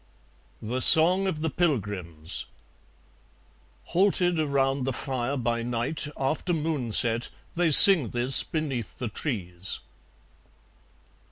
The 0.63 0.81
Song 0.81 1.27
of 1.27 1.41
the 1.41 1.51
Pilgrims 1.51 2.45
(Halted 3.83 4.39
around 4.39 4.83
the 4.83 4.93
fire 4.93 5.37
by 5.37 5.61
night, 5.61 6.07
after 6.17 6.53
moon 6.53 6.91
set, 6.91 7.29
they 7.53 7.69
sing 7.69 8.09
this 8.09 8.41
beneath 8.43 8.97
the 8.97 9.09
trees.) 9.09 9.79